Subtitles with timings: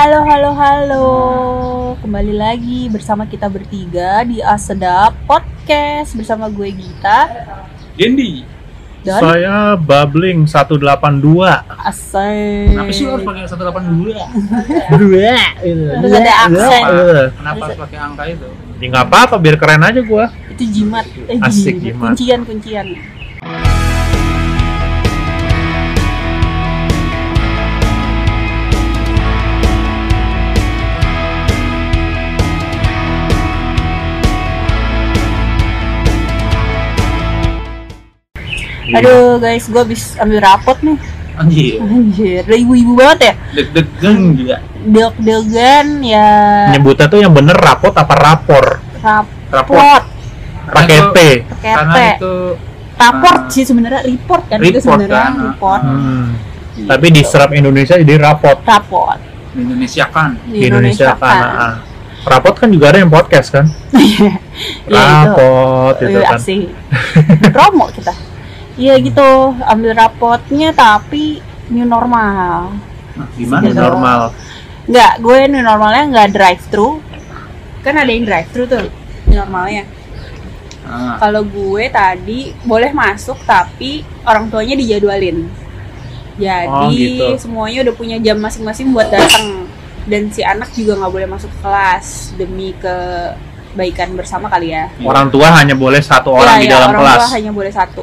[0.00, 1.06] Halo, halo, halo.
[2.00, 7.28] Kembali lagi bersama kita bertiga di Asedap Podcast bersama gue Gita
[8.00, 8.40] Dendi.
[9.04, 10.88] dan Saya Bubbling 182.
[11.84, 12.72] Asai.
[12.72, 14.16] Kenapa sih harus pakai 182?
[15.04, 15.36] Dua.
[15.92, 16.82] Harus ada aksen.
[17.36, 18.48] Kenapa harus pakai angka itu?
[18.80, 20.32] Ya nggak apa-apa, biar keren aja gua.
[20.48, 21.04] Itu jimat.
[21.28, 22.16] Eh, Asik, jimat.
[22.16, 23.19] Kuncian, kuncian.
[38.92, 40.98] Aduh guys, gue habis ambil rapot nih.
[41.32, 41.80] Anjir.
[41.80, 43.34] Anjir, udah ibu-ibu banget ya.
[43.54, 44.56] Deg-degan juga.
[44.76, 46.30] Deg-degan ya.
[46.70, 48.66] Nyebutnya tuh yang bener rapot apa rapor?
[48.98, 49.48] Rapot.
[49.50, 50.04] Raport.
[50.70, 51.18] Pakai T.
[51.18, 52.00] itu- Pakai Karena T.
[52.14, 52.34] itu
[52.94, 53.48] Raport Ah.
[53.48, 55.44] sih sebenarnya report kan itu Report sebenarnya kan, ah.
[55.48, 55.82] report.
[55.82, 56.26] Hmm.
[56.84, 58.56] Tapi diserap Indonesia jadi rapot.
[58.60, 59.18] Raport
[59.50, 60.30] di Indonesia kan.
[60.44, 61.18] di Indonesia kan.
[61.18, 61.48] kan.
[61.56, 61.74] ah.
[62.20, 63.64] Rapot kan juga ada yang podcast kan?
[63.96, 64.92] Iya, itu.
[64.92, 66.38] Rapot itu Iya, kan.
[67.56, 68.12] Promo kita.
[68.80, 72.72] Iya gitu, ambil rapotnya tapi new normal.
[73.12, 73.62] Nah, gimana?
[73.62, 73.76] Gitu.
[73.76, 74.20] Normal.
[74.88, 76.96] Enggak, gue new normalnya nggak drive thru.
[77.80, 78.88] Kan ada yang drive thru tuh
[79.28, 79.84] new normalnya.
[80.82, 85.44] Ah, Kalau gue tadi boleh masuk tapi orang tuanya dijadwalin.
[86.40, 87.26] Jadi Oh, gitu.
[87.36, 89.68] semuanya udah punya jam masing-masing buat datang
[90.08, 94.88] dan si anak juga nggak boleh masuk kelas demi kebaikan bersama kali ya.
[95.04, 97.18] Orang tua hanya boleh satu orang Iya, di iya, dalam orang kelas.
[97.20, 98.02] tua hanya boleh satu.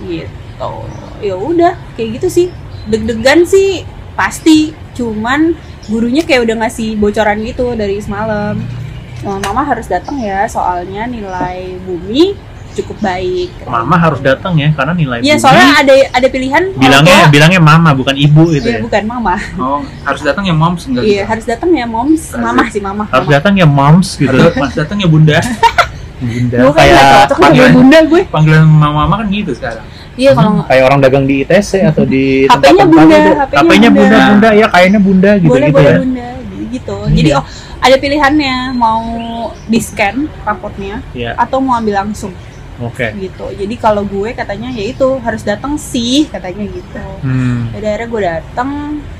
[0.00, 0.72] Gitu.
[1.20, 2.46] Ya udah, kayak gitu sih.
[2.86, 5.54] Deg-degan sih pasti, cuman
[5.86, 8.58] gurunya kayak udah ngasih bocoran gitu dari semalam.
[9.22, 12.36] "Oh, Mama harus datang ya, soalnya nilai bumi
[12.76, 13.48] cukup baik.
[13.64, 17.96] Mama harus datang ya karena nilai Iya, bumi soalnya ada ada pilihan bilangnya bilangnya mama
[17.96, 18.80] bukan ibu gitu Iya, ya.
[18.84, 19.34] bukan mama.
[19.56, 21.30] oh, harus datang ya moms enggak Iya, gitu.
[21.32, 23.08] harus datang ya moms, mama sih mama.
[23.08, 24.36] Harus datang ya moms gitu.
[24.36, 25.40] Harus datang ya bunda.
[26.16, 28.22] Bunda Gue kan kayak cocok panggilan- bunda gue.
[28.26, 29.84] Panggilan mama-mama kan gitu sekarang.
[30.16, 33.30] Iya kalau Hmm, kayak orang dagang di ITC atau di HP-nya bunda, gitu.
[33.52, 34.08] HP-nya bunda.
[34.08, 35.98] bunda bunda ya kayaknya bunda gitu boleh gitu boleh ya.
[35.98, 36.28] bunda
[36.66, 36.96] gitu.
[37.02, 37.14] Iya.
[37.14, 37.44] Jadi oh
[37.78, 39.02] ada pilihannya mau
[39.62, 41.36] di scan rapotnya Iya.
[41.36, 42.32] atau mau ambil langsung
[42.78, 43.12] Oke.
[43.14, 43.52] gitu.
[43.54, 47.04] Jadi kalau gue katanya ya itu harus datang sih katanya gitu.
[47.20, 47.68] Hmm.
[47.70, 48.70] Jadi akhirnya gue datang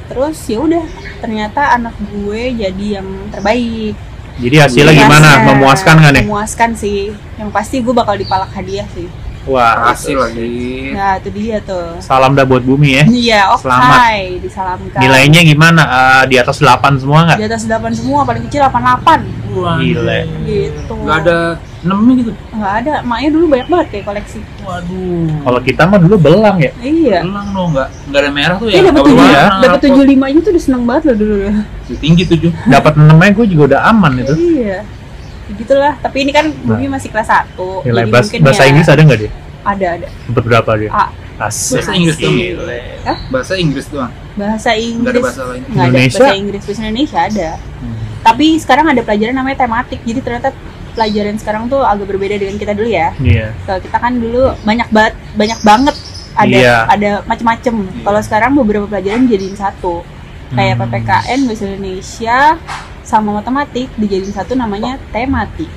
[0.07, 0.85] terus ya udah
[1.19, 3.93] ternyata anak gue jadi yang terbaik.
[4.37, 5.29] Jadi hasilnya gimana?
[5.41, 5.47] Memuaskan.
[5.49, 6.25] Memuaskan nggak nih?
[6.29, 6.99] Memuaskan sih.
[7.41, 9.09] Yang pasti gue bakal dipalak hadiah sih.
[9.47, 9.95] Wah.
[9.95, 10.91] Hasil lagi.
[10.91, 12.03] Nah itu dia tuh.
[12.03, 13.05] Salam dah buat bumi ya.
[13.07, 13.63] Iya, oke.
[13.63, 13.99] Selamat.
[14.43, 14.99] Disalamkan.
[14.99, 15.83] Nilainya gimana?
[15.87, 17.39] Eh, di atas 8 semua nggak?
[17.39, 19.23] di atas 8 semua, paling kecil 88
[19.55, 20.21] Wah, Gile.
[20.45, 20.95] gitu.
[20.99, 21.39] Enggak ada
[21.87, 22.33] 6 gitu.
[22.53, 24.41] Nggak ada, maknya dulu banyak banget kayak koleksi.
[24.67, 25.27] Waduh.
[25.47, 26.73] Kalau kita mah dulu belang ya.
[26.83, 27.19] Iya.
[27.23, 28.83] Belang dong, enggak enggak ada merah tuh Iya ya.
[28.91, 29.45] dapat Nggak tujuh, ya.
[29.63, 31.37] dapat tujuh lima itu tuh udah seneng banget loh dulu.
[32.03, 32.51] Tinggi tujuh.
[32.67, 34.35] Dapat 6 gue juga udah aman itu.
[34.35, 34.79] Iya.
[35.47, 37.55] Gitulah, tapi ini kan Bumi masih kelas 1
[37.87, 39.31] Nilai jadi bahasa, mungkin bahasa ya Inggris ada nggak dia?
[39.67, 40.09] ada ada.
[40.31, 40.91] Dapat berapa dia?
[40.95, 41.05] A.
[41.37, 41.85] Asik.
[41.85, 42.37] Bahasa Inggris doang.
[42.39, 42.81] Gile.
[43.29, 44.13] Bahasa Inggris doang.
[44.39, 44.97] Bahasa Inggris.
[44.97, 45.63] Enggak ada bahasa lain.
[45.69, 47.51] Nggak ada bahasa Inggris bahasa Indonesia ada.
[47.61, 47.97] Hmm.
[48.25, 50.01] Tapi sekarang ada pelajaran namanya tematik.
[50.07, 50.49] Jadi ternyata
[50.97, 53.13] pelajaran sekarang tuh agak berbeda dengan kita dulu ya.
[53.21, 53.53] Iya.
[53.69, 55.97] Kalau kita kan dulu banyak banget banyak banget
[56.33, 56.77] ada Iya.
[56.89, 57.75] ada macem-macem.
[58.01, 60.01] Kalau sekarang beberapa pelajaran dijadiin satu.
[60.47, 60.83] Kayak Hmm.
[60.89, 62.39] PPKN bahasa Indonesia
[63.03, 65.69] sama matematik dijadiin satu namanya tematik.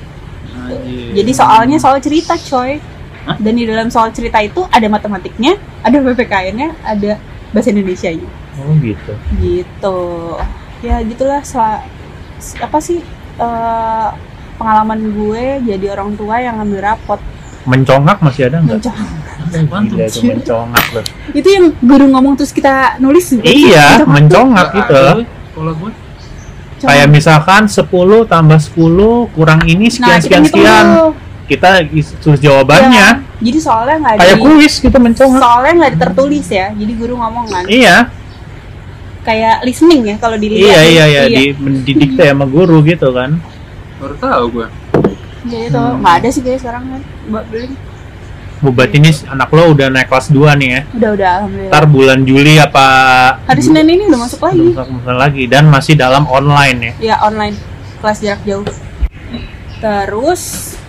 [1.14, 2.78] Jadi soalnya soal cerita, coy.
[3.26, 3.36] Hah?
[3.36, 7.20] Dan di dalam soal cerita itu ada matematiknya, ada PPKN-nya, ada
[7.52, 8.28] bahasa Indonesia-nya.
[8.62, 9.12] Oh gitu.
[9.42, 9.98] Gitu.
[10.80, 11.42] Ya gitulah
[12.56, 13.04] apa sih
[13.40, 14.08] eh,
[14.60, 17.20] pengalaman gue jadi orang tua yang ngambil rapot
[17.62, 18.76] Mencongak masih ada nggak?
[18.78, 18.96] Mencong.
[19.50, 19.96] Apaan tuh?
[19.96, 21.04] Gila itu mencongak loh.
[21.30, 24.96] itu yang guru ngomong terus kita nulis Iya, mencongak gitu.
[24.96, 25.24] ada, woy.
[25.50, 25.90] Kalau gue
[26.80, 27.84] Kayak misalkan 10
[28.24, 28.80] tambah 10
[29.30, 30.86] kurang ini sekian nah, kita sekian sekian.
[31.44, 33.20] Kita is- tulis jawabannya.
[33.20, 33.42] Iya.
[33.42, 35.40] jadi soalnya nggak ada Kayak di- kuis gitu mencongak.
[35.40, 37.96] soalnya nggak tertulis ya jadi guru ngomong kan Iya,
[39.20, 41.44] kayak listening ya kalau dilihat iya, iya, iya, di
[41.82, 43.36] didikte sama guru gitu kan.
[44.00, 44.66] Baru tahu gue.
[45.42, 46.00] Jadi itu Hmm.
[46.00, 47.68] nggak ada sih kayak sekarang kan buat beli
[48.92, 50.80] ini anak lo udah naik kelas 2 nih ya.
[50.92, 52.86] udah udah alhamdulillah Ntar bulan Juli apa
[53.40, 56.92] hari Senin ini udah masuk lagi Udah masuk lagi dan masih dalam online ya.
[57.00, 57.56] ya online
[58.04, 58.68] kelas jarak jauh
[59.80, 60.42] terus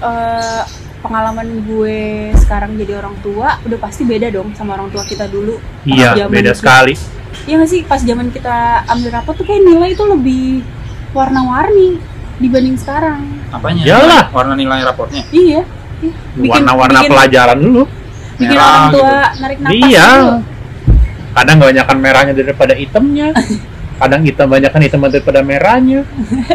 [0.03, 0.63] eh,
[0.99, 1.99] pengalaman gue
[2.37, 6.51] sekarang jadi orang tua udah pasti beda dong sama orang tua kita dulu Iya, beda
[6.51, 6.93] sekali.
[7.47, 10.61] Iya nggak sih pas zaman kita ambil rapot tuh kayak nilai itu lebih
[11.11, 11.97] warna-warni
[12.41, 13.83] dibanding sekarang Apanya?
[13.83, 14.23] Iyalah.
[14.29, 15.23] Warna nilai raportnya.
[15.29, 15.61] iya
[16.01, 16.11] iya.
[16.33, 17.83] Bikin- Warna-warna bikin- pelajaran dulu.
[18.33, 19.39] bikin Merah orang tua gitu.
[19.39, 20.07] narik napas Iya.
[20.09, 20.38] dulu.
[21.31, 23.27] Kadang kebanyakan merahnya daripada hitamnya.
[24.01, 26.01] kadang hitam banyak kan hitam daripada merahnya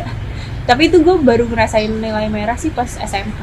[0.68, 3.38] Tapi itu gue baru ngerasain nilai merah sih pas SMK.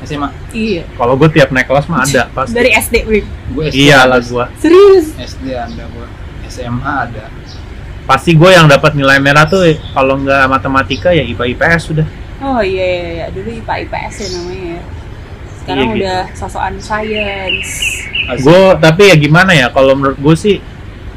[0.00, 0.30] SMA.
[0.50, 0.82] Iya.
[0.94, 3.24] kalau gue tiap naik kelas mah ada pasti Dari SD, Win.
[3.48, 4.30] Gue SD iya ada lah sih.
[4.32, 5.06] gue Serius.
[5.14, 6.06] SD ada gue.
[6.48, 7.24] SMA ada.
[8.08, 9.62] Pasti gue yang dapat nilai merah tuh
[9.92, 12.06] kalau nggak matematika ya IPA IPS sudah
[12.38, 13.26] Oh iya iya, iya.
[13.28, 14.82] dulu IPA IPS ya namanya ya.
[15.58, 15.98] Sekarang Iya, gitu.
[16.00, 17.70] udah sosokan science.
[18.38, 20.56] Gue tapi ya gimana ya kalau menurut gue sih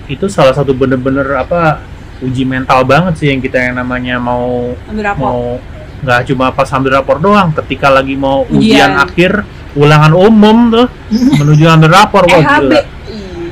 [0.05, 1.79] itu salah satu bener-bener apa
[2.19, 4.73] uji mental banget sih yang kita yang namanya mau
[5.15, 5.61] mau
[6.01, 8.91] nggak cuma pas ambil rapor doang ketika lagi mau ujian, Ujian.
[8.97, 9.31] akhir
[9.71, 12.81] ulangan umum tuh menuju ambil rapor wah gila Iya.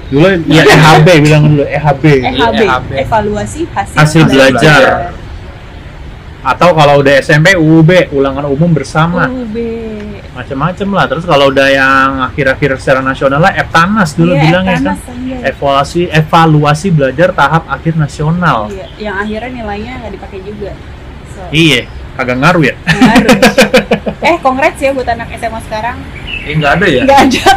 [0.09, 2.89] Dulu ya EHB bilang dulu EHB EHB, EHB.
[3.06, 4.81] evaluasi hasil, Hasil belajar.
[4.81, 4.83] belajar.
[6.39, 9.53] atau kalau udah SMP UUB ulangan umum bersama UB.
[10.31, 14.95] macam-macam lah terus kalau udah yang akhir-akhir secara nasional lah Eptanas dulu Iya, bilangnya kan
[15.19, 15.38] iya.
[15.51, 20.71] evaluasi evaluasi belajar tahap akhir nasional Iya, yang akhirnya nilainya nggak dipakai juga.
[21.29, 23.31] So, iya kagak ngaruh ya ngaruh.
[24.31, 25.97] eh, congrats ya buat anak SMA sekarang.
[26.44, 27.01] Eh nggak ada ya?
[27.03, 27.47] Nggak ada.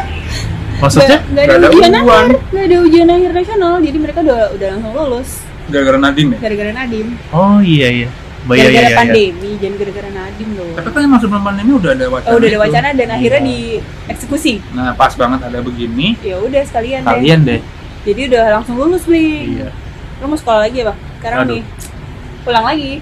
[0.82, 3.74] Maksudnya Nggak ada, ujian akhir, nggak ada ujian akhir nasional.
[3.78, 5.30] Jadi mereka udah udah langsung lulus
[5.62, 6.38] Gara-gara Nadim ya?
[6.42, 7.06] gara-gara Nadim.
[7.30, 8.08] oh iya iya
[8.42, 8.98] Oh, iya, Gara-gara iya, iya.
[8.98, 10.70] pandemi, jangan gara-gara Nadim loh.
[10.74, 12.26] Tapi kan yang masuk pandemi udah ada wacana.
[12.26, 12.64] Oh, udah ada itu.
[12.66, 14.52] wacana dan akhirnya dieksekusi.
[14.74, 16.18] Nah pas banget ada begini.
[16.18, 17.10] Ya udah sekalian deh.
[17.14, 17.60] Kalian deh.
[18.02, 19.62] Jadi udah langsung lulus, Bling.
[19.62, 19.70] Iya.
[20.18, 20.98] Lo mau sekolah lagi ya, Bang?
[21.22, 21.54] Sekarang Aduh.
[21.54, 21.62] nih.
[22.42, 22.92] Pulang lagi.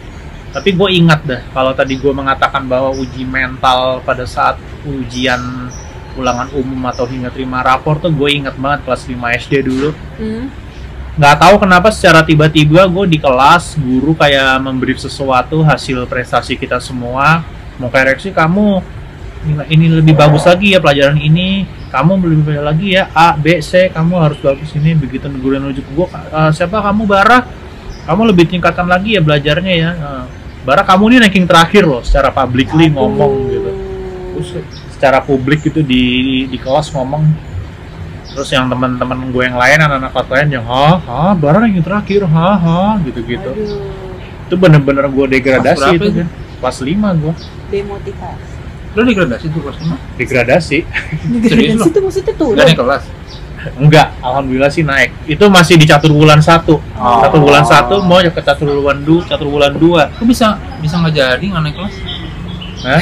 [0.51, 5.41] Tapi gue ingat dah kalau tadi gue mengatakan bahwa uji mental pada saat ujian
[6.19, 9.91] ulangan umum atau hingga terima rapor tuh gue ingat banget kelas 5 SD dulu.
[10.19, 10.47] Hmm.
[11.21, 16.81] Nggak tahu kenapa secara tiba-tiba gue di kelas guru kayak memberi sesuatu hasil prestasi kita
[16.81, 17.45] semua.
[17.77, 18.81] Mau koreksi kamu
[19.73, 21.65] ini lebih bagus lagi ya pelajaran ini.
[21.91, 23.91] Kamu lebih bagus lagi ya A B C.
[23.91, 24.95] Kamu harus bagus ini.
[24.97, 26.79] Begitu guru yang ke gue "Eh, siapa?
[26.79, 27.45] Kamu Bara?
[28.09, 29.91] Kamu lebih tingkatkan lagi ya belajarnya ya.
[29.93, 30.25] Eh,
[30.61, 33.71] Bara kamu ini ranking terakhir loh secara publicly ngomong gitu.
[34.37, 34.49] Terus
[35.01, 36.05] secara publik itu di
[36.45, 37.25] di kelas ngomong
[38.31, 42.29] terus yang teman-teman gue yang lain anak-anak kelas lain yang ha ha Bara ranking terakhir
[42.29, 43.81] ha ha gitu gitu Aduh.
[44.45, 46.21] itu bener-bener gue degradasi itu itu?
[46.21, 46.29] kan
[46.61, 47.35] kelas 5 gue
[47.71, 48.49] Demotivasi.
[48.91, 49.97] Lo degradasi tuh kelas lima?
[50.19, 50.79] degradasi
[51.73, 51.85] lo?
[51.87, 52.49] Itu maksudnya tuh.
[52.53, 53.05] Gak naik kelas.
[53.77, 57.21] enggak alhamdulillah sih naik itu masih di catur bulan satu Oh.
[57.21, 61.13] catur bulan satu mau ke catur bulan dua catur bulan dua Kok bisa bisa nggak
[61.15, 61.95] jadi nggak naik kelas?
[62.81, 63.01] Hah?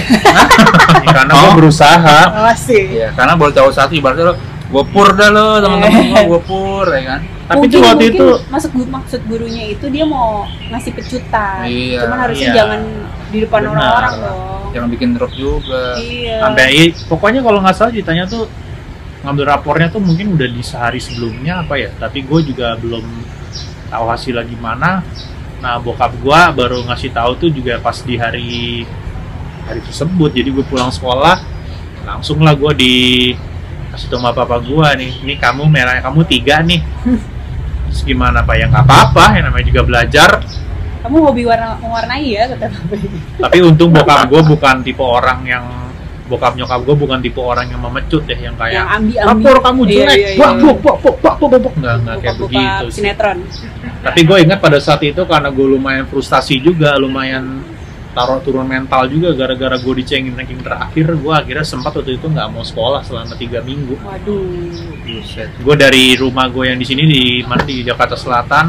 [1.07, 1.55] karena gue Oh.
[1.55, 2.85] berusaha Oh, sih.
[2.95, 4.35] Iya, karena baru jauh satu ibaratnya lo
[4.69, 7.21] gue pur dah lo teman-teman gue gue pur ya kan.
[7.47, 11.65] tapi mungkin, waktu mungkin itu maksud gu- maksud gurunya itu dia mau ngasih pecutan.
[11.65, 11.99] Iya.
[12.03, 12.57] Cuman harusnya Iya.
[12.59, 12.81] jangan
[13.29, 14.67] di depan orang-orang dong.
[14.69, 15.83] Jangan bikin drop juga.
[15.97, 16.37] Iya.
[16.43, 18.45] sampai i- pokoknya kalau nggak salah ceritanya tuh
[19.19, 23.03] ngambil rapornya tuh mungkin udah di sehari sebelumnya apa ya tapi gue juga belum
[23.89, 25.03] tahu hasilnya gimana
[25.59, 28.85] nah bokap gue baru ngasih tahu tuh juga pas di hari
[29.69, 31.37] hari tersebut jadi gue pulang sekolah
[32.03, 32.94] langsung lah gue di
[33.93, 36.81] kasih tahu sama papa gue nih ini kamu merahnya kamu tiga nih
[37.88, 40.31] Terus gimana pak ya nggak apa-apa yang namanya juga belajar
[40.99, 42.69] Kamu hobi warna mewarnai ya kata
[43.38, 45.65] tapi untung bokap gue bukan tipe orang yang
[46.29, 49.29] bokap nyokap gue bukan tipe orang yang memecut ya yang kayak Yang ambi-ambi.
[49.41, 50.37] lapor kamu Iya, jelek iya, iya, iya.
[50.37, 53.00] bok bok bok bok bok bok nggak nggak kayak begitu sih.
[53.00, 53.38] sinetron.
[53.99, 57.64] tapi gue ingat pada saat itu karena gue lumayan frustasi juga lumayan
[58.11, 62.49] taruh turun mental juga gara-gara gue dicengin ranking terakhir gue akhirnya sempat waktu itu nggak
[62.49, 64.43] mau sekolah selama tiga minggu Waduh.
[65.00, 65.49] Buset.
[65.55, 68.67] gue dari rumah gue yang di sini di mana di Jakarta Selatan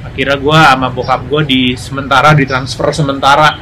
[0.00, 3.58] akhirnya gue sama bokap gue di sementara ditransfer sementara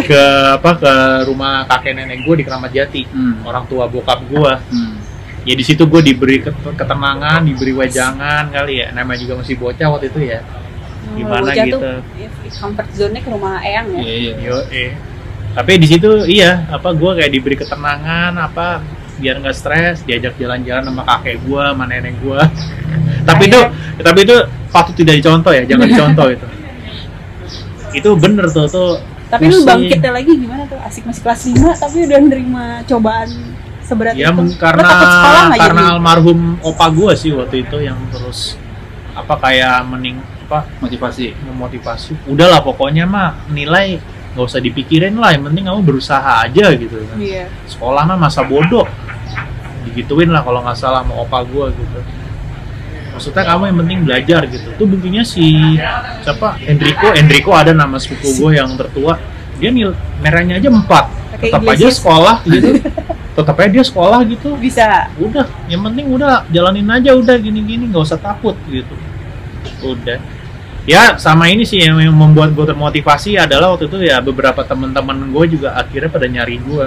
[0.00, 0.22] ke
[0.54, 0.92] apa ke
[1.24, 3.42] rumah kakek nenek gue di Keramat Jati Hmm.
[3.42, 4.94] orang tua bokap gue Hmm.
[5.42, 9.86] ya di situ gue diberi ket- ketenangan diberi wejangan kali ya namanya juga masih bocah
[9.88, 10.40] waktu itu ya
[11.18, 11.78] Gimana Bocah gitu.
[11.78, 12.00] Tuh,
[12.62, 14.00] comfort zone-nya ke rumah Eyang ya.
[14.00, 14.32] Iya iya.
[14.38, 14.90] yo eh
[15.58, 18.78] tapi di situ iya apa gue kayak diberi ketenangan apa
[19.18, 22.38] biar nggak stres diajak jalan-jalan sama kakek gue sama nenek gue
[23.28, 23.60] tapi itu
[23.98, 24.36] tapi itu
[24.70, 26.46] patut tidak dicontoh ya jangan dicontoh itu
[27.98, 28.92] itu bener tuh tuh
[29.28, 30.80] Tapi lu bangkitnya lagi gimana tuh?
[30.80, 33.28] Asik masih kelas 5 tapi udah nerima cobaan
[33.84, 34.56] seberat ya itu.
[34.56, 34.88] karena
[35.52, 35.92] karena jadi?
[36.00, 38.56] almarhum opa gue sih waktu itu yang terus
[39.12, 40.16] apa kayak mening
[40.48, 41.36] apa Motivasi.
[41.44, 42.24] memotivasi.
[42.24, 44.00] Udahlah pokoknya mah nilai
[44.32, 47.04] nggak usah dipikirin lah yang penting kamu berusaha aja gitu.
[47.04, 47.52] Kan Iya.
[47.68, 48.88] sekolah mah masa bodoh.
[49.84, 52.00] Digituin lah kalau nggak salah sama opa gue gitu.
[53.12, 54.68] Maksudnya kamu yang penting belajar gitu.
[54.72, 55.76] Tuh buktinya si
[56.24, 56.56] siapa?
[56.64, 57.08] Enrico.
[57.12, 59.20] Enrico ada nama sepupu gue yang tertua.
[59.60, 59.92] Dia nil
[60.24, 61.04] merahnya aja empat.
[61.38, 62.00] Tetap aja Iglesias.
[62.00, 62.68] sekolah gitu.
[63.36, 64.56] Tetap aja dia sekolah gitu.
[64.56, 65.12] Bisa.
[65.20, 68.96] udah yang penting udah jalanin aja udah gini-gini nggak usah takut gitu.
[69.84, 70.16] Udah
[70.88, 75.44] ya sama ini sih yang, membuat gue termotivasi adalah waktu itu ya beberapa teman-teman gue
[75.50, 76.86] juga akhirnya pada nyari gue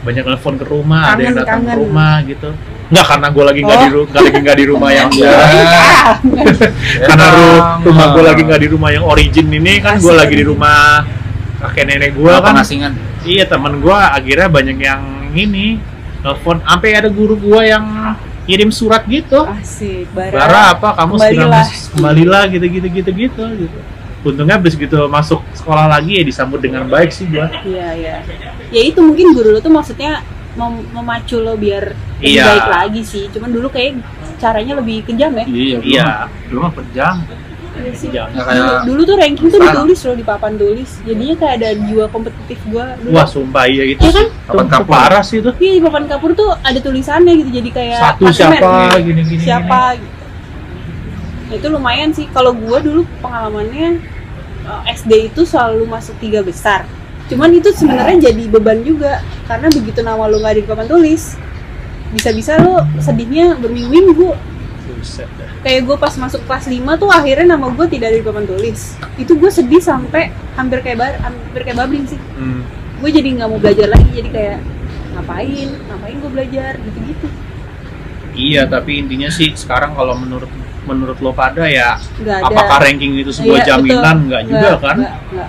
[0.00, 1.78] banyak telepon ke rumah ada yang Kangen, datang ke kangen.
[1.78, 2.50] rumah gitu
[2.84, 3.92] nggak karena gue lagi nggak di Oh.
[3.94, 5.32] ru- nggak lagi nggak di rumah yang Iya.
[5.32, 6.16] Ah,
[7.08, 10.34] karena ru- Emang, rumah gue lagi nggak di rumah yang origin ini kan gue lagi
[10.34, 11.04] di rumah
[11.60, 12.92] kakek nenek gue kan pengasingan?
[13.22, 15.00] iya temen gue akhirnya banyak yang
[15.32, 15.80] ini
[16.20, 17.84] telepon sampai ada guru gue yang
[18.44, 21.64] kirim surat gitu asik bara, Bara apa kamu segera Kembalilah.
[21.64, 23.78] mas- kembalilah gitu gitu gitu gitu gitu
[24.22, 28.16] untungnya habis gitu masuk sekolah lagi ya disambut dengan baik sih gua iya iya
[28.68, 30.24] ya itu mungkin guru lo tuh maksudnya
[30.54, 32.44] mem- memacu lo biar lebih Iya.
[32.46, 34.00] baik lagi sih cuman dulu kayak
[34.36, 36.08] caranya lebih kejam ya Iya, dulu Iya.
[36.46, 37.16] Dulu mah pejam.
[37.74, 37.92] Iya.
[38.10, 40.90] Ya Dulu, kayak dulu tuh ranking tuh ditulis loh di papan tulis.
[41.02, 43.14] Jadinya kayak ada jiwa kompetitif gua dulu.
[43.18, 44.26] Wah sumpah iya itu Iya kan?
[44.46, 44.92] Papan kapur.
[44.94, 45.50] parah sih itu.
[45.58, 48.70] Iya di papan kapur tuh ada tulisannya gitu jadi kayak satu siapa
[49.02, 50.14] gini gini siapa gitu.
[51.44, 52.26] Nah, itu lumayan sih.
[52.30, 53.98] Kalau gua dulu pengalamannya
[54.64, 56.86] eh, SD itu selalu masuk tiga besar.
[57.26, 61.40] Cuman itu sebenarnya jadi beban juga karena begitu nama lo nggak di papan tulis
[62.14, 64.53] bisa-bisa lo sedihnya berminggu-minggu
[64.86, 65.48] Buset dah.
[65.60, 68.80] kayak gue pas masuk kelas 5 tuh akhirnya nama gue tidak ada di papan tulis
[69.16, 72.60] itu gue sedih sampai hampir kayak bar hampir kayak babling sih Hmm.
[72.98, 74.58] gue jadi nggak mau belajar lagi jadi kayak
[75.12, 77.26] ngapain ngapain gue belajar gitu-gitu
[78.34, 80.50] iya tapi intinya sih sekarang kalau menurut
[80.84, 85.14] menurut lo pada ya ada apakah ranking itu sebuah Iya, jaminan nggak juga kan nggak,
[85.30, 85.48] nggak.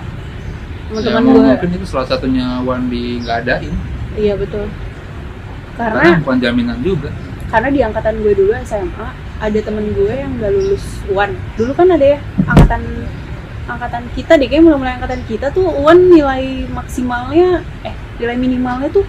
[0.88, 3.74] teman-teman emang gue mungkin itu salah satunya Wandi nggak adain.
[4.14, 4.64] iya betul
[5.76, 7.10] Karena karena bukan jaminan juga.
[7.46, 11.88] karena di angkatan gue dulu SMA ada temen gue yang gak lulus UAN dulu kan
[11.90, 12.82] ada ya angkatan
[13.66, 18.88] angkatan kita deh kayak mulai mulai angkatan kita tuh UAN nilai maksimalnya eh nilai minimalnya
[18.88, 19.04] tuh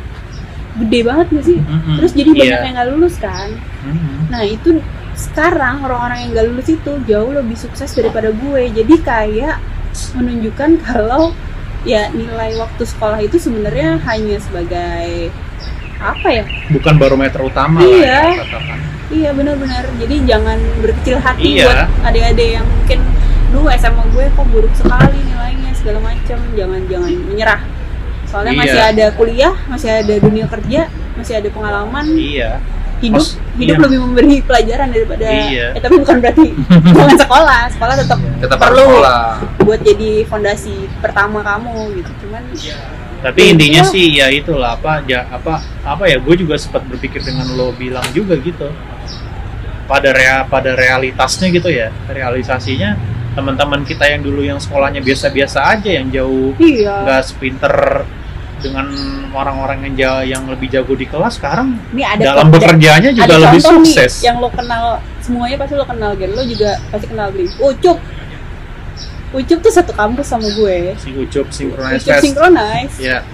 [0.77, 1.95] gede banget gak sih Mm-mm.
[1.95, 2.39] terus jadi Iya.
[2.43, 3.49] banyak yang gak lulus kan
[3.81, 4.27] Mm-mm.
[4.27, 9.55] nah itu sekarang orang-orang yang gak lulus itu jauh lebih sukses daripada gue jadi kayak
[10.13, 11.33] menunjukkan kalau
[11.81, 15.31] ya nilai waktu sekolah itu sebenarnya hanya sebagai
[15.97, 17.95] apa ya bukan barometer utama Iya.
[18.05, 19.83] lah ya katakan Iya benar-benar.
[19.95, 21.65] Jadi jangan berkecil hati Iya.
[21.65, 22.99] buat adik-adik yang mungkin
[23.47, 26.37] dulu SMA gue kok buruk sekali nilainya segala macam.
[26.53, 27.61] Jangan jangan menyerah.
[28.25, 28.61] Soalnya Iya.
[28.61, 30.81] masih ada kuliah, masih ada dunia kerja,
[31.15, 32.05] masih ada pengalaman.
[32.13, 32.59] iya
[32.97, 33.83] Hidup Mas- hidup iya.
[33.85, 35.25] lebih memberi pelajaran daripada.
[35.29, 35.67] Iya.
[35.71, 36.49] Eh tapi bukan berarti
[36.97, 37.61] jangan sekolah.
[37.69, 39.21] Sekolah tetap Tetap harus perlu sekolah.
[39.61, 42.11] buat jadi fondasi pertama kamu gitu.
[42.25, 42.41] Cuman
[43.17, 43.89] tapi Ya, intinya iya.
[43.89, 48.05] sih ya itulah apa ya apa apa ya gue juga sempat berpikir dengan lo bilang
[48.11, 48.69] juga gitu
[49.87, 51.89] pada rea pada realitasnya gitu ya.
[52.11, 52.93] Realisasinya
[53.33, 57.05] teman-teman kita yang dulu yang sekolahnya biasa-biasa aja yang jauh iya.
[57.05, 58.01] nggak sepinter
[58.57, 58.89] dengan
[59.29, 63.37] orang-orang yang jauh yang lebih jago di kelas sekarang Ini ada dalam bekerjanya juga ada
[63.45, 66.31] lebih sukses nih yang lo kenal semuanya pasti lo kenal Gen.
[66.31, 67.99] Lo juga pasti kenal Bling Ucup.
[69.35, 70.95] Ucup tuh satu kampus sama gue.
[70.95, 72.95] Si Ucup Synchronize Ucup Synchronize.
[72.97, 73.27] Ya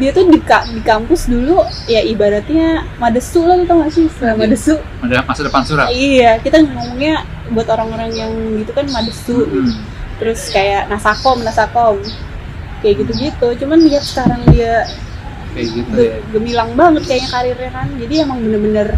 [0.00, 2.66] dia tuh di, ka- di kampus dulu ya ibaratnya
[2.96, 4.04] madesu lah lo tau gak sih?
[4.04, 4.40] Istilah Iya.
[4.40, 4.74] madesu.
[5.22, 5.86] Masa depan surat.
[5.90, 9.44] iya kita ngomongnya buat orang-orang yang gitu kan madesu.
[9.44, 9.72] Hmm.
[10.16, 11.96] terus kayak nasakom nasakom.
[12.80, 13.48] Kayak gitu-gitu.
[13.58, 14.84] Cuman lihat sekarang dia
[15.50, 16.16] Kayak gitu ge- ya.
[16.30, 17.88] gemilang banget kayaknya karirnya kan.
[17.94, 18.88] Jadi emang bener-bener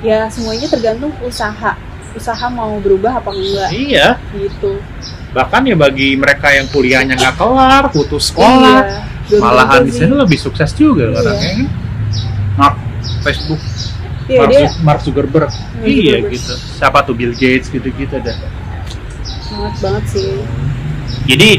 [0.00, 1.74] ya semuanya tergantung usaha.
[2.12, 3.70] Usaha mau berubah apa enggak.
[3.70, 4.18] Iya.
[4.32, 4.78] Gitu.
[5.32, 9.02] Bahkan ya bagi mereka yang kuliahnya nggak kelar putus sekolah Iya,
[9.32, 11.14] malahan di sini lebih sukses juga Iya.
[11.16, 11.66] katanya kan
[12.52, 12.76] Mark
[13.20, 13.60] Facebook.
[14.24, 16.32] iya Mark, dia Mark Zuckerberg Mark iya Zuckerberg.
[16.32, 18.36] gitu siapa tuh Bill Gates gitu-gitu dah
[19.42, 20.30] semangat banget sih
[21.24, 21.50] jadi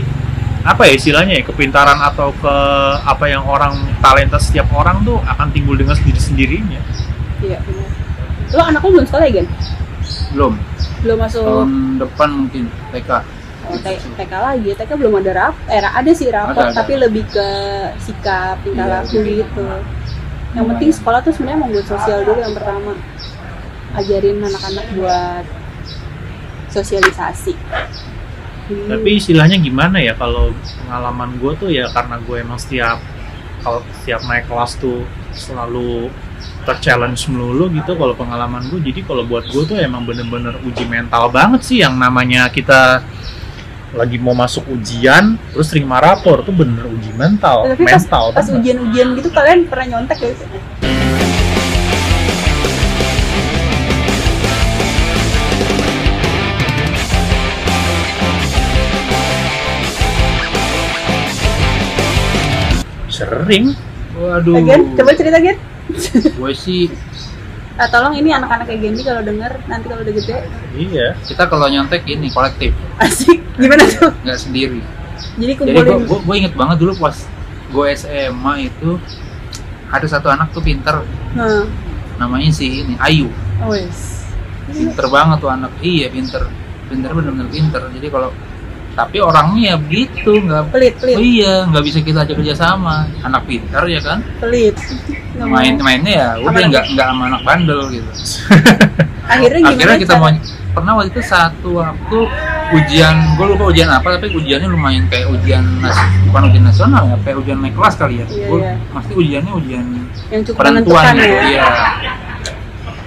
[0.63, 2.55] apa ya istilahnya ya kepintaran atau ke
[3.03, 6.79] apa yang orang talenta setiap orang tuh akan timbul dengan sendiri sendirinya
[7.41, 7.89] iya benar
[8.49, 9.47] lo anak lo belum sekolah ya Gen?
[10.31, 10.53] Belum.
[11.01, 13.09] belum masuk Tahun depan mungkin TK.
[13.79, 16.77] T- TK lagi TK belum ada rap eh ada sih rapor Ada, ada.
[16.77, 17.47] tapi lebih ke
[17.97, 19.67] sikap tingkah Iya, laku gitu.
[20.53, 22.93] Yang penting sekolah tuh sebenarnya mau buat sosial dulu yang pertama.
[23.93, 25.45] Ajarin anak-anak buat
[26.69, 27.53] sosialisasi.
[28.63, 28.87] Hmm.
[28.87, 32.95] tapi istilahnya gimana ya kalau pengalaman gue tuh ya karena gue emang setiap
[33.59, 35.03] kalau setiap naik kelas tuh
[35.35, 36.07] selalu
[36.63, 41.27] ter-challenge melulu gitu kalau pengalaman gue jadi kalau buat gue tuh emang bener-bener uji mental
[41.27, 43.03] banget sih yang namanya kita
[43.93, 49.13] lagi mau masuk ujian terus terima rapor tuh bener uji mental Tapi mental pas ujian-ujian
[49.21, 50.33] gitu kalian pernah nyontek ya?
[63.13, 63.77] sering
[64.13, 64.61] Waduh.
[64.61, 65.57] Gen, coba cerita Gen.
[66.37, 66.85] Gue sih
[67.73, 70.37] Ah, tolong ini anak-anak kayak Gendy kalau denger nanti kalau udah gede
[70.77, 72.69] iya Kita kalau nyontek ini kolektif,
[73.01, 74.11] asik gimana tuh?
[74.25, 74.81] Nggak sendiri.
[75.37, 76.21] jadi Jadi gue kumpulin.
[76.25, 77.17] gue inget banget dulu pas
[77.73, 78.89] gue SMA itu
[79.93, 81.05] ada satu anak tuh pinter.
[81.37, 81.65] Nah.
[82.17, 83.29] Namanya si ini Ayu.
[83.61, 84.13] Oh wes
[84.69, 85.71] pinter banget tuh anak.
[85.81, 86.49] Iya pinter.
[86.89, 87.81] Pinter bener-bener pinter.
[87.93, 88.31] Jadi kalau
[88.93, 91.17] tapi orangnya ya begitu nggak pelit pelit.
[91.17, 93.09] Oh iya nggak bisa kita ajak kerja sama.
[93.25, 94.21] Anak pinter ya kan?
[94.37, 94.77] Pelit.
[95.33, 98.11] Main mainnya ya udah nggak nggak sama anak bandel gitu.
[99.33, 100.29] Akhirnya gimana akhirnya kita mau
[100.73, 102.19] pernah waktu itu satu waktu
[102.75, 107.17] ujian gue lupa ujian apa tapi ujiannya lumayan kayak ujian nas bukan ujian nasional ya
[107.21, 108.25] kayak ujian naik kelas kali ya.
[108.25, 108.73] Iya, Gua- iya.
[108.89, 109.85] pasti ujiannya ujian
[110.29, 111.43] yang cukup penentuan gitu ya.
[111.47, 111.65] iya.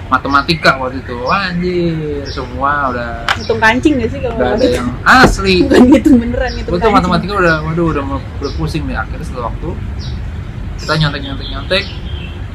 [0.07, 1.19] Matematika waktu itu.
[1.19, 5.55] Wah, anjir semua udah hitung kancing gak sih kalau udah ada yang asli.
[5.67, 9.27] Bukan hitung beneran hitung gue tuh matematika udah waduh udah mau udah pusing deh akhirnya
[9.27, 9.69] setelah waktu
[10.79, 11.83] kita nyontek nyontek nyontek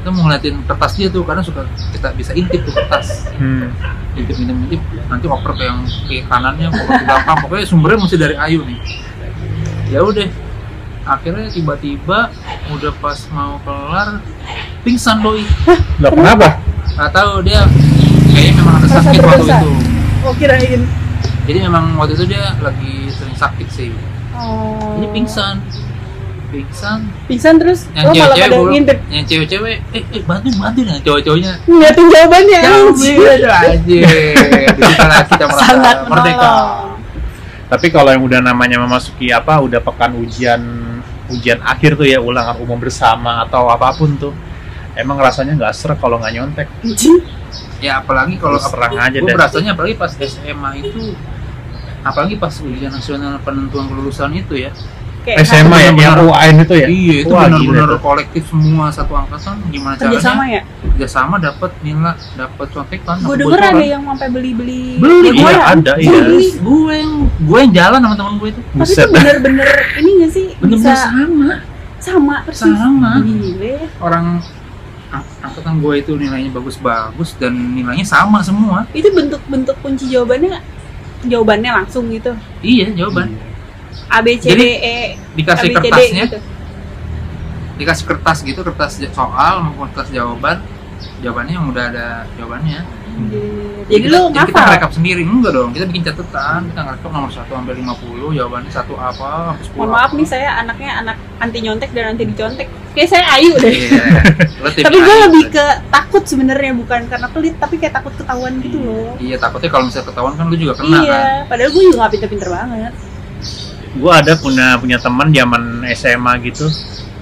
[0.03, 1.63] kita mau ngeliatin kertas dia tuh karena suka
[1.95, 3.31] kita bisa intip tuh kertas.
[3.39, 3.71] Hmm.
[4.19, 4.83] intip intip intip.
[5.07, 7.37] Nanti oper ke yang ke kanannya oper ke belakang.
[7.47, 8.79] Pokoknya sumbernya mesti dari Ayu nih.
[9.95, 10.27] Ya udah.
[11.07, 12.35] Akhirnya tiba-tiba
[12.75, 14.19] udah pas mau kelar
[14.83, 15.47] pingsan doi.
[16.03, 16.59] Lah, kenapa?
[16.99, 17.63] Nggak tahu dia
[18.35, 19.57] kayaknya memang ada sakit waktu berdosa.
[19.63, 19.71] itu.
[20.27, 20.83] Oh kirain.
[21.47, 23.95] Jadi memang waktu itu dia lagi sering sakit sih.
[24.35, 24.99] Oh.
[24.99, 25.63] Jadi pingsan
[26.53, 26.99] pingsan.
[27.25, 28.99] Pingsan terus yang lo malah cewek-cewek pada belum- ngintip.
[29.09, 31.53] Yang cewek-cewek eh, eh bantu bantu nah cowok-cowoknya.
[31.65, 33.17] Ngeliatin jawabannya ya anjir.
[33.19, 33.97] aja di
[34.79, 36.37] situlah kita merasa sangat merdeka.
[36.39, 36.93] menolong.
[37.67, 40.61] Tapi kalau yang udah namanya memasuki apa udah pekan ujian
[41.27, 44.37] ujian akhir tuh ya ulangan umum bersama atau apa pun tuh
[44.93, 46.69] emang rasanya nggak serak kalau nggak nyontek.
[46.85, 47.25] Anjing.
[47.81, 49.35] ya apalagi kalau Terus terang aja gue deh.
[49.35, 51.17] berasanya apalagi pas SMA itu
[52.03, 54.71] apalagi pas ujian nasional penentuan kelulusan itu ya
[55.23, 56.87] kayak SMA ya benar-benar- yang UAN itu ya?
[56.87, 60.21] Iya itu benar-benar kolektif semua satu angkatan gimana kerja caranya?
[60.21, 60.63] sama ya?
[60.83, 65.51] Kerjasama dapat nilai dapat contekan gue denger ada yang sampai beli beli Beli, gue iya,
[65.51, 65.65] ya.
[65.73, 66.11] ada, iya.
[66.13, 66.47] beli.
[66.53, 68.61] gue yang gue yang jalan sama teman gue itu.
[68.63, 70.47] Tapi tuh bener-bener ini gak sih?
[70.59, 71.51] Bener-bener bisa sama.
[71.97, 72.67] sama persis.
[72.67, 73.11] Sama.
[73.23, 73.75] Gile.
[73.99, 74.25] orang
[75.09, 78.89] ang- angkatan gue itu nilainya bagus-bagus dan nilainya sama semua.
[78.91, 80.59] Itu bentuk-bentuk kunci jawabannya
[81.23, 82.35] jawabannya langsung gitu?
[82.61, 83.52] Iya jawaban
[84.09, 84.97] A B C D Jadi, E
[85.37, 86.25] dikasih A, B, C, D kertasnya.
[86.29, 86.39] gitu.
[87.73, 90.61] dikasih kertas gitu kertas soal maupun kertas jawaban.
[91.19, 92.07] Jawabannya yang udah ada
[92.39, 92.81] jawabannya.
[93.91, 95.23] Jadi kita, lu jadi kita ngerekap sendiri.
[95.27, 96.61] Enggak dong kita bikin catatan.
[96.71, 100.19] Kita ngerekap nomor 1 sampai 50 jawabannya satu apa sampai 10 mohon maaf apa.
[100.23, 102.69] nih saya anaknya anak anti nyontek dan anti dicontek.
[102.95, 103.75] Kayak saya ayu deh.
[103.75, 104.05] Iya
[104.63, 108.53] Lo tim tapi gue lebih ke takut sebenarnya bukan karena pelit tapi kayak takut ketahuan
[108.63, 109.11] gitu loh.
[109.19, 111.43] iya takutnya kalau misalnya ketahuan kan lu juga kena iya kan.
[111.51, 112.93] padahal gue juga gak pinter-pinter banget
[113.93, 116.67] gue ada punya punya teman zaman SMA gitu.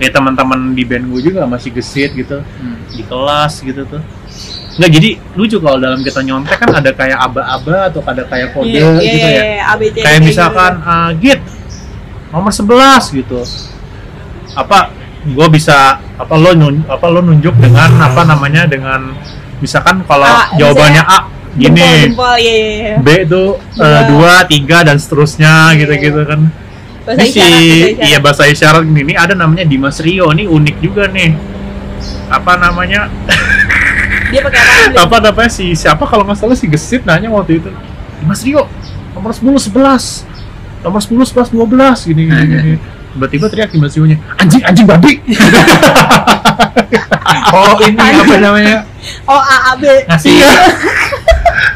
[0.01, 2.41] Ya teman-teman di band gue juga masih gesit gitu.
[2.41, 2.79] Hmm.
[2.91, 4.03] di kelas gitu tuh.
[4.81, 8.71] Nggak jadi lucu kalau dalam kita nyontek kan ada kayak aba-aba atau ada kayak kode
[8.71, 9.43] Iya, iya, gitu iya, ya.
[9.45, 10.29] iya, A, B, C, D, kayak gitu.
[10.33, 11.41] misalkan ah, git
[12.31, 13.41] nomor 11 gitu.
[14.57, 19.13] Apa gue bisa apa lo nun, apa lo nunjuk dengan apa namanya dengan
[19.61, 21.19] misalkan kalau A, jawabannya A
[21.53, 21.83] gini.
[22.07, 22.95] Jempol iya iya iya.
[22.99, 23.83] B itu Dua.
[23.83, 26.41] eh, dua tiga dan seterusnya Iya, gitu-gitu kan.
[27.01, 28.07] Bahasa ini si isyarat, bahasa isyarat.
[28.07, 31.35] iya bahasa isyarat ini ada namanya Dimas Rio ini unik juga nih.
[32.29, 33.11] Apa namanya?
[34.31, 34.61] Dia pakai
[34.95, 36.05] apa apa namanya si siapa?
[36.05, 37.71] Kalau nggak salah si gesit nanya waktu itu.
[38.21, 38.69] Dimas Rio
[39.11, 40.29] nomor 10 11
[40.81, 42.75] nomor 10 11 12 gini gini, gini.
[43.13, 45.19] tiba-tiba teriak Dimas Rio nya anjing anjing babi.
[47.51, 48.87] Oh ini apa namanya?
[49.27, 49.83] Oh A A B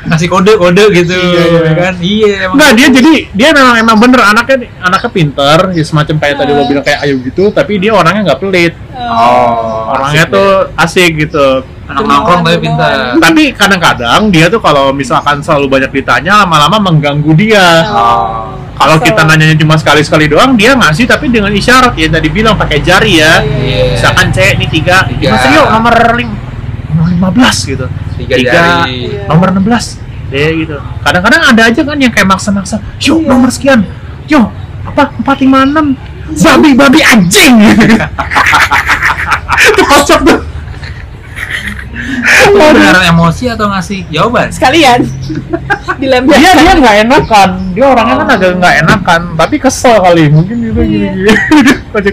[0.05, 1.61] ngasih kode kode gitu Iya, iya.
[1.65, 5.85] ya kan iya emang Enggak, dia jadi dia memang emang bener anaknya anaknya pinter, ya
[5.85, 6.67] semacam kayak tadi lo Oh.
[6.67, 11.49] bilang kayak Ayu gitu, tapi dia orangnya nggak pelit, Oh, orangnya asik tuh asik gitu.
[11.85, 17.33] anak nongkrong tapi pintar Tapi kadang-kadang dia tuh kalau misalkan selalu banyak ditanya, lama-lama mengganggu
[17.37, 17.85] dia.
[17.93, 18.57] Oh.
[18.75, 22.81] Kalau kita nanyanya cuma sekali-sekali doang, dia ngasih tapi dengan isyarat ya tadi bilang pakai
[22.81, 23.39] jari ya.
[23.39, 23.85] Iya.
[23.95, 25.31] Misalkan C ini tiga, Tiga.
[25.31, 26.31] Mas Rio nomor lim
[26.91, 27.87] nomor 15 gitu.
[28.25, 28.53] Tiga, Tiga.
[28.53, 30.77] jari nomor 16 ya gitu.
[31.01, 33.29] Kadang-kadang ada aja kan yang kayak maksa-maksa yo Iya.
[33.29, 33.81] nomor sekian.
[34.25, 34.49] Yo
[34.83, 35.95] apa 456
[36.41, 37.55] babi babi anjing.
[39.69, 40.41] Itu kocak tuh.
[42.45, 44.51] Beneran emosi atau ngasih jawaban.
[44.51, 45.01] Sekalian.
[45.05, 47.51] Dia dilempar dia nggak enakan.
[47.73, 49.21] Dia orangnya kan agak nggak enakan.
[49.39, 51.35] Tapi kesel kali mungkin gitu gini Iya.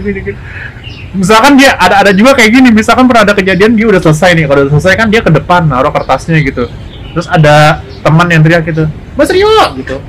[0.00, 0.32] gini
[1.12, 4.44] misalkan dia ada ada juga kayak gini misalkan pernah ada kejadian dia udah selesai nih.
[4.48, 6.68] Kalau udah selesai kan dia ke depan naruh kertasnya gitu.
[7.12, 9.52] Terus ada teman yang teriak gitu Mas Rio!
[9.76, 10.00] gitu.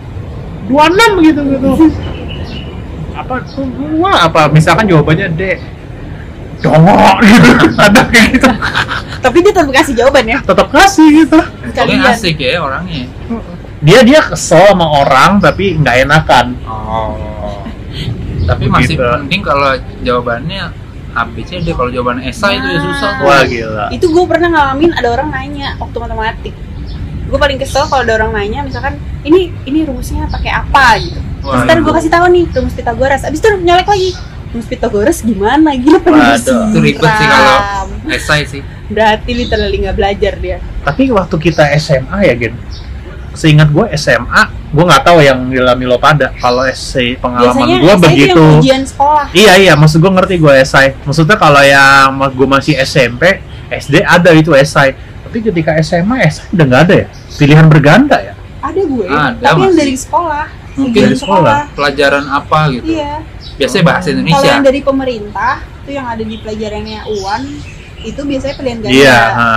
[0.72, 1.70] 26 gitu gitu.
[3.14, 3.44] Apa
[3.78, 4.42] dua apa?
[4.48, 5.60] Misalkan jawabannya D
[6.64, 7.18] dongok!
[7.28, 7.68] gitu.
[7.76, 8.48] Ada kayak gitu.
[9.20, 10.40] Tapi dia tetap kasih jawaban ya.
[10.40, 11.40] tetap kasih gitu.
[11.68, 12.00] Sekalian.
[12.08, 13.04] asik ya orangnya.
[13.84, 16.56] dia dia kesel sama orang tapi nggak enakan.
[16.64, 17.68] Oh.
[18.44, 19.16] Tapi masih Begitu.
[19.20, 19.72] penting kalau
[20.04, 20.83] jawabannya
[21.16, 21.72] ABC deh.
[21.72, 23.10] Kalau jawaban esai itu ya susah.
[23.16, 23.26] tuh.
[23.26, 26.54] wah gila Itu gue pernah ngalamin ada orang nanya waktu matematik.
[27.24, 31.20] Gue paling kesel kalau ada orang nanya misalkan ini ini rumusnya pakai apa gitu.
[31.40, 31.84] Terus Wah, ntar itu.
[31.84, 33.22] gue kasih tahu nih rumus Pitagoras.
[33.24, 34.10] Abis itu nyolek lagi.
[34.50, 35.70] Rumus Pitagoras gimana?
[35.74, 36.36] Gila pengen Waduh.
[36.36, 36.70] disiram.
[36.70, 37.58] Itu ribet sih kalau
[38.08, 38.62] esai sih.
[38.86, 40.58] Berarti literally nggak belajar dia.
[40.84, 42.54] tapi waktu kita SMA ya gen
[43.34, 44.42] seingat gue SMA
[44.74, 49.26] gue nggak tahu yang di Milo pada kalau essay pengalaman gue begitu yang ujian sekolah.
[49.34, 54.30] iya iya maksud gue ngerti gue esai maksudnya kalau yang gue masih SMP SD ada
[54.34, 59.06] itu esai tapi ketika SMA esai udah nggak ada ya pilihan berganda ya Ada gue,
[59.12, 59.82] Ada, tapi yang masih.
[59.84, 60.46] dari sekolah.
[60.74, 61.58] Mungkin Ujian dari sekolah.
[61.76, 62.86] Pelajaran apa gitu.
[62.96, 63.14] Iya.
[63.60, 64.48] Biasanya bahasa Kalau Indonesia.
[64.48, 67.44] yang dari pemerintah itu yang ada di pelajarannya UAN
[68.00, 68.96] itu biasanya pilihan ganda.
[68.96, 69.48] iya ha.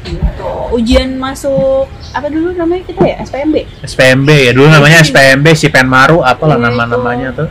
[0.00, 0.48] Gitu.
[0.72, 3.56] Ujian masuk apa dulu namanya kita ya SPMB.
[3.84, 5.06] SPMB ya dulu namanya Iya.
[5.06, 6.90] SPMB si Penmaru apalah Iya, nama itu.
[6.90, 7.48] namanya tuh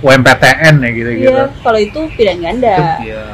[0.00, 2.74] UMPTN ya gitu gitu Iya, kalau itu pilihan ganda.
[3.00, 3.24] Iya.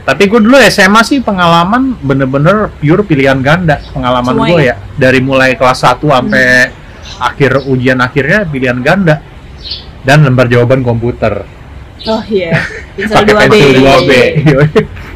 [0.00, 4.74] Tapi gue dulu SMA sih pengalaman bener-bener pure pilihan ganda pengalaman gue ya?
[4.74, 6.72] ya dari mulai kelas 1 sampai
[7.18, 9.20] akhir ujian akhirnya pilihan ganda
[10.00, 11.44] dan lembar jawaban komputer
[12.00, 12.56] Oh iya,
[13.12, 13.40] pakai 2B.
[13.44, 14.12] pensil 2B.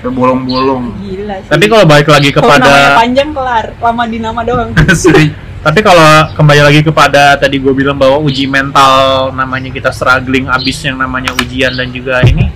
[0.00, 0.84] Berbolong-bolong.
[0.98, 1.48] Gila sih.
[1.48, 4.70] Tapi kalau balik lagi kepada panjang kelar, lama di nama doang.
[4.88, 5.32] Asli.
[5.60, 6.00] tapi kalau
[6.32, 11.36] kembali lagi kepada tadi gue bilang bahwa uji mental namanya kita struggling abis yang namanya
[11.36, 12.48] ujian dan juga ini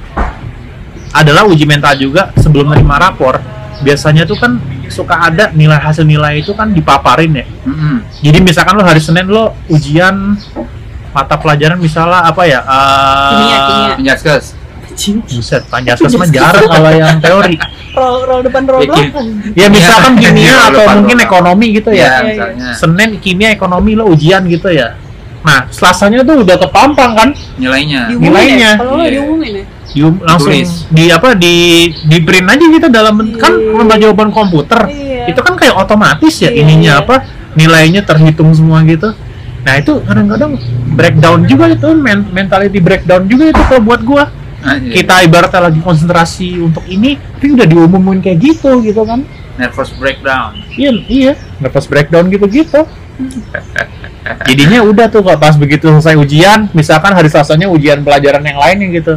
[1.13, 3.45] adalah uji mental juga sebelum menerima rapor
[3.85, 4.57] biasanya tuh kan
[4.89, 8.09] suka ada nilai hasil nilai itu kan dipaparin ya Mm-mm.
[8.25, 10.41] Jadi misalkan lo hari Senin lo ujian
[11.13, 12.65] mata pelajaran misalnya apa ya?
[12.65, 13.95] eh, Kimia, kimia.
[14.95, 15.35] Penjaskes.
[15.35, 17.57] Buset, panjaskes mah jarang kalau yang teori.
[17.95, 19.27] Roll, roll depan, roll belakang.
[19.55, 22.07] Ya misalkan Kimia, kimia atau lupa, mungkin ekonomi gitu Ya, ya.
[22.07, 22.19] iya.
[22.25, 22.67] misalnya.
[22.75, 24.99] Senin kimia ekonomi lo ujian gitu ya.
[25.45, 27.29] Nah, selasanya tuh udah kepampang kan?
[27.55, 28.09] Nilainya.
[28.09, 28.71] Diumumin Nilainya.
[28.75, 28.81] ya?
[28.81, 29.13] Kalau lo Iya.
[29.13, 29.65] diumumin ya?
[30.25, 30.71] Langsung Tulis.
[30.91, 31.55] di apa di
[32.03, 33.79] di print aja gitu dalam kan Iya.
[33.79, 34.81] lembar jawaban komputer.
[34.89, 35.31] Iya.
[35.31, 37.03] Itu kan kayak otomatis ya Iya, ininya iya.
[37.05, 37.17] apa?
[37.55, 39.15] Nilainya terhitung semua gitu.
[39.63, 40.59] Nah, itu kadang-kadang
[40.93, 44.25] breakdown juga itu men- mentality breakdown juga itu kalau buat gua.
[44.65, 45.05] Anjir.
[45.05, 49.23] kita ibaratnya lagi konsentrasi untuk ini tapi udah diumumin kayak gitu gitu kan.
[49.61, 50.57] Nervous breakdown.
[50.75, 51.33] iya iya.
[51.61, 52.83] Nervous breakdown gitu gitu
[54.49, 58.89] jadinya udah tuh kalau pas begitu selesai ujian misalkan hari selasanya ujian pelajaran yang lainnya
[58.91, 59.15] gitu.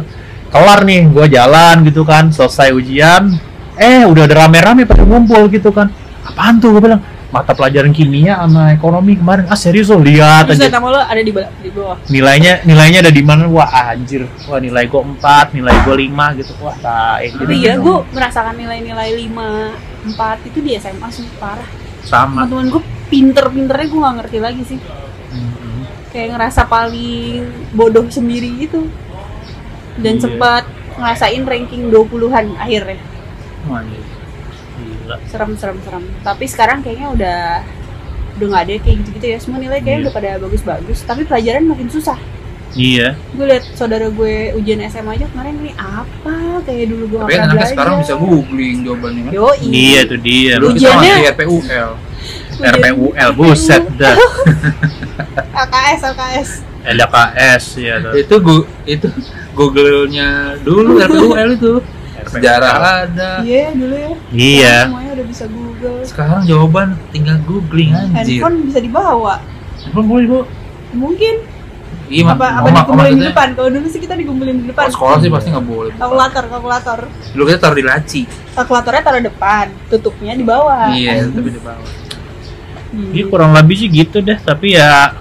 [0.48, 3.36] Kelar nih gua jalan gitu kan selesai ujian.
[3.78, 5.90] Eh udah ada rame-rame pada ngumpul gitu kan.
[6.24, 10.64] Apaan tuh gue bilang mata pelajaran kimia sama ekonomi kemarin ah serius lo lihat Terus
[10.64, 11.96] aja nama lo ada di, bawah- di bawah.
[12.08, 16.52] nilainya nilainya ada di mana wah anjir wah nilai gua 4 nilai gua 5 gitu
[16.58, 19.76] wah tai Tapi iya, gue merasakan nilai-nilai 5,
[20.08, 21.68] 4 itu di SMA sih, parah.
[22.00, 24.78] sama Teman-teman gue pinter-pinternya gue gak ngerti lagi sih.
[25.28, 25.80] Mhm.
[26.08, 28.88] Kayak ngerasa paling bodoh sendiri gitu.
[29.96, 30.22] Dan Iya.
[30.22, 30.64] sempat
[30.94, 32.96] ngerasain ranking 20-an akhirnya.
[33.66, 33.84] Wah.
[35.08, 36.04] Gila Serem, serem, serem.
[36.20, 37.38] Tapi sekarang kayaknya udah
[38.36, 39.38] udah nggak ada kayak gitu-gitu ya.
[39.38, 40.04] Semua nilai kayaknya Iya.
[40.04, 40.98] udah pada bagus-bagus.
[41.02, 42.18] Tapi pelajaran makin susah.
[42.70, 47.32] iya Gue liat saudara gue ujian SMA aja kemarin ini apa kayak dulu gue Tapi
[47.32, 49.32] kan anaknya sekarang bisa googling jawabannya kan.
[49.32, 51.90] Yo, iya tuh dia kita Ujiannya- masih RPUL.
[52.60, 54.16] RPUL buset dah
[55.56, 56.50] LKS, LKS.
[56.84, 59.08] LKS ya tuh Itu gu itu
[59.52, 60.28] Google-nya
[60.60, 61.74] dulu RPUL itu.
[62.28, 63.30] Sejarah ada.
[63.40, 64.12] Iya dulu ya.
[64.30, 65.96] iya Sekarang Semuanya udah bisa Google.
[66.04, 68.40] Sekarang jawaban tinggal googling anjir.
[68.40, 69.34] Handphone bisa dibawa.
[69.82, 70.40] Handphone boleh, Bu.
[70.92, 71.34] Mungkin.
[72.08, 73.48] Iya, apa apa Mama- dikumpulin di depan?
[73.52, 74.88] Kalau dulu sih kita dikumpulin di depan.
[74.88, 75.92] Kalau sekolah sih pasti nggak boleh.
[75.96, 76.98] Kalkulator, kalkulator.
[77.36, 78.22] Dulu kita taruh di laci.
[78.56, 80.88] Kalkulatornya taruh depan, tutupnya di bawah.
[80.88, 82.08] Iya, tapi di bawah.
[82.88, 83.12] Hmm.
[83.12, 85.12] Iya kurang lebih sih gitu deh tapi ya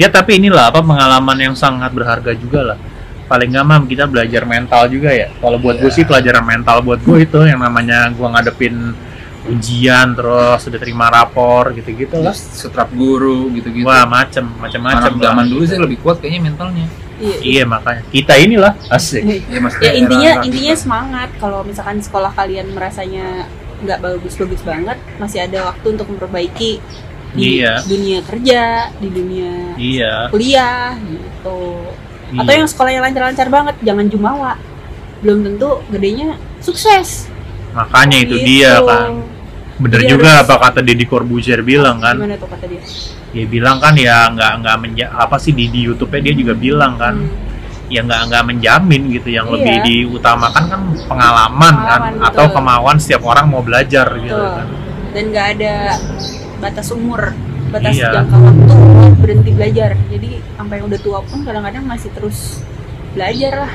[0.00, 2.78] ya tapi inilah apa pengalaman yang sangat berharga juga lah
[3.26, 5.96] paling nggak mah kita belajar mental juga ya kalau buat gue Iya.
[5.96, 8.94] sih pelajaran mental buat gue itu yang namanya gue ngadepin
[9.46, 13.86] ujian terus udah terima rapor gitu-gitu lah setrap guru gitu-gitu.
[13.86, 16.86] wah macem macem-macem Anak zaman dulu sih lebih kuat kayaknya mentalnya.
[17.16, 17.36] Iya.
[17.40, 19.72] iya makanya kita inilah asik Iya, Mas.
[19.78, 20.82] Ya intinya intinya kita.
[20.82, 21.28] semangat.
[21.38, 26.76] Kalau misalkan sekolah kalian merasanya nggak bagus-bagus banget, masih ada waktu untuk memperbaiki
[27.32, 27.80] di Iya.
[27.84, 28.62] dunia kerja,
[29.00, 31.88] di dunia iya kuliah gitu.
[32.28, 32.58] Atau iya.
[32.58, 34.52] yang sekolahnya lancar-lancar banget, jangan jumawa.
[35.18, 37.30] Belum tentu gedenya sukses.
[37.68, 38.46] makanya itu Gitu.
[38.56, 39.20] dia kan
[39.76, 42.80] bener Jadi juga harus- apa kata Deddy Corbuzier bilang kan Gimana tuh kata dia?
[43.28, 46.96] dia bilang kan ya nggak nggak menja apa sih di di YouTube-nya dia juga bilang
[46.96, 47.36] kan Hmm.
[47.86, 49.52] ya nggak nggak menjamin gitu yang Iya.
[49.52, 52.54] lebih diutamakan kan pengalaman, kan Pengalaman, atau betul.
[52.56, 54.56] kemauan setiap orang mau belajar gitu Betul.
[54.56, 54.66] kan
[55.12, 55.74] dan nggak ada
[56.56, 57.20] batas umur
[57.76, 58.08] batas Iya.
[58.08, 58.74] jangka waktu
[59.20, 62.64] berhenti belajar jadi sampai udah tua pun kadang-kadang masih terus
[63.12, 63.72] belajar lah